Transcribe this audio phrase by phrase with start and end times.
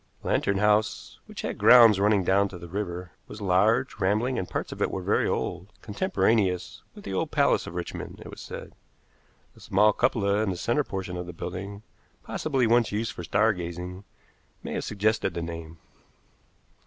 [0.23, 4.71] Lantern House, which had grounds running down to the river, was large, rambling, and parts
[4.71, 8.73] of it were very old, contemporaneous with the old Palace of Richmond, it was said.
[9.55, 11.83] A small cupola in the central portion of the building,
[12.23, 14.03] possibly once used for star gazing,
[14.63, 15.77] may have suggested the name.